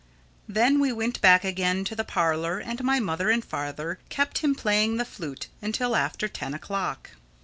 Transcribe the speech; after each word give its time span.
Then 0.47 0.79
we 0.79 0.91
went 0.91 1.21
back 1.21 1.43
again 1.43 1.85
to 1.85 1.95
the 1.95 2.03
parlor 2.03 2.57
and 2.57 2.83
my 2.83 2.99
mother 2.99 3.29
and 3.29 3.45
father 3.45 3.99
kept 4.09 4.39
him 4.39 4.55
playing 4.55 4.97
the 4.97 5.05
flute 5.05 5.47
till 5.73 5.95
after 5.95 6.27
ten 6.27 6.55
o'clock. 6.55 7.11